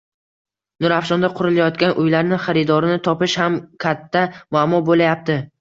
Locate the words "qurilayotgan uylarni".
1.41-2.41